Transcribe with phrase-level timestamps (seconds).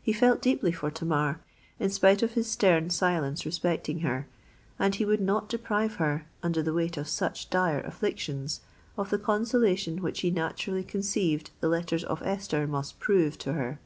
[0.00, 1.40] He felt deeply for Tamar,
[1.80, 4.28] in spite of his stern silence respecting her;
[4.78, 8.60] and he would not deprive her, under the weight of such dire afflictions,
[8.96, 13.80] of the consolation which he naturally conceived the letters of Esther must prove to her.